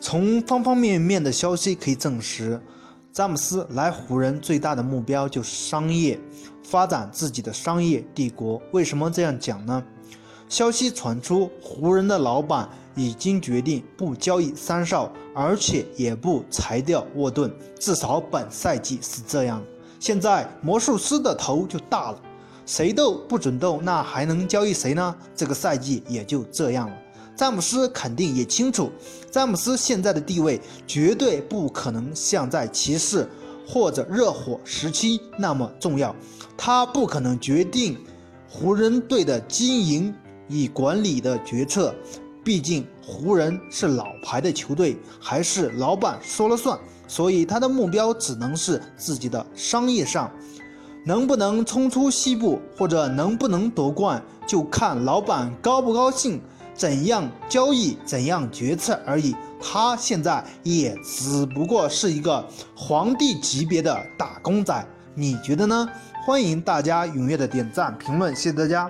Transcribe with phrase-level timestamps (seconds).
[0.00, 2.58] 从方方面面的消息可以证实，
[3.12, 6.18] 詹姆斯来湖人最大的目标就是商业，
[6.64, 8.60] 发展自己的商业帝国。
[8.72, 9.84] 为什么这样讲呢？
[10.48, 12.66] 消息传出，湖人的老板
[12.96, 19.62] 已经决定不交易三少，而且也不裁掉沃顿，至少本赛季是这样。
[20.00, 22.18] 现在魔术师的头就大了，
[22.64, 25.14] 谁都不准动，那还能交易谁呢？
[25.36, 26.96] 这个赛季也就这样了。
[27.40, 28.90] 詹姆斯肯定也清楚，
[29.30, 33.26] 詹姆斯现在的地位绝对不可能像在骑士
[33.66, 36.14] 或者热火时期那么重要，
[36.54, 37.96] 他不可能决定
[38.46, 40.14] 湖人队的经营。
[40.50, 41.94] 与管理的决策，
[42.44, 50.30] 毕竟湖人是老牌的球队，还是老板说了算，所以他的目标只能是自己的商业上，
[51.06, 56.38] 能不能冲出西部或者能不能夺冠，就看老板高不高兴，
[56.80, 59.36] 怎样交易，怎样决策而已。
[59.60, 62.42] 他现在也只不过是一个
[62.74, 64.82] 皇帝级别的打工仔，
[65.14, 65.86] 你觉得呢？
[66.24, 68.88] 欢迎大家踊跃的点赞评论，谢谢大家。